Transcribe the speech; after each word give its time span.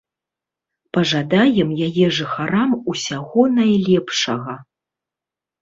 Пажадаем 0.97 1.69
яе 1.87 2.07
жыхарам 2.19 2.71
усяго 2.95 3.41
найлепшага. 3.59 4.59